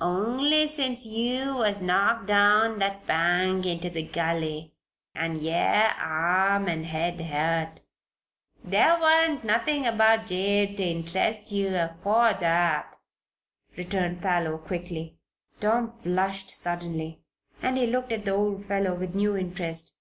[0.00, 4.72] "Only since yeou was knocked down that bank inter the gully,
[5.14, 7.80] an' yer arm an' head hurt.
[8.64, 12.90] There warn't nothin' about Jabe ter interest yeou afore that,"
[13.76, 15.18] returned Parloe, quickly.
[15.60, 17.20] Tom flushed suddenly
[17.60, 19.94] and he looked at the old fellow with new interest.